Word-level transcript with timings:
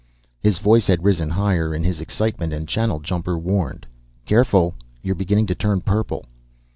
His 0.39 0.57
voice 0.57 0.87
had 0.87 1.03
risen 1.03 1.29
higher 1.29 1.75
in 1.75 1.83
his 1.83 1.99
excitement, 2.01 2.53
and 2.53 2.67
Channeljumper 2.67 3.37
warned, 3.39 3.85
"Careful, 4.25 4.73
you're 5.03 5.13
beginning 5.13 5.45
to 5.45 5.53
turn 5.53 5.81
purple." 5.81 6.25